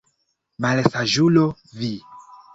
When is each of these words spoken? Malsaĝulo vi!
Malsaĝulo 0.65 1.45
vi! 1.77 1.93